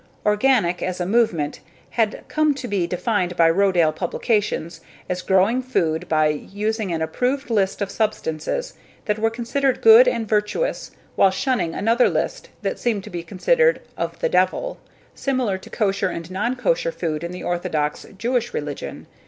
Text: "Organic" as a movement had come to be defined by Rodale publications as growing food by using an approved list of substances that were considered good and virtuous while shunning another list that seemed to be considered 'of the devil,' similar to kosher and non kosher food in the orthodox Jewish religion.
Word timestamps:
"Organic" 0.25 0.81
as 0.81 0.99
a 0.99 1.05
movement 1.05 1.59
had 1.91 2.23
come 2.27 2.55
to 2.55 2.67
be 2.67 2.87
defined 2.87 3.35
by 3.35 3.47
Rodale 3.51 3.91
publications 3.95 4.81
as 5.07 5.21
growing 5.21 5.61
food 5.61 6.09
by 6.09 6.29
using 6.29 6.91
an 6.91 7.03
approved 7.03 7.51
list 7.51 7.83
of 7.83 7.91
substances 7.91 8.73
that 9.05 9.19
were 9.19 9.29
considered 9.29 9.79
good 9.79 10.07
and 10.07 10.27
virtuous 10.27 10.89
while 11.15 11.29
shunning 11.29 11.75
another 11.75 12.09
list 12.09 12.49
that 12.63 12.79
seemed 12.79 13.03
to 13.03 13.11
be 13.11 13.21
considered 13.21 13.79
'of 13.95 14.17
the 14.21 14.29
devil,' 14.29 14.79
similar 15.13 15.59
to 15.59 15.69
kosher 15.69 16.09
and 16.09 16.31
non 16.31 16.55
kosher 16.55 16.91
food 16.91 17.23
in 17.23 17.31
the 17.31 17.43
orthodox 17.43 18.03
Jewish 18.17 18.55
religion. 18.55 19.05